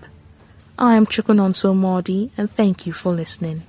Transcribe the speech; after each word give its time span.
I 0.80 0.94
am 0.94 1.06
Chukunonso 1.06 1.74
Modi 1.74 2.30
and 2.38 2.48
thank 2.48 2.86
you 2.86 2.92
for 2.92 3.10
listening. 3.10 3.64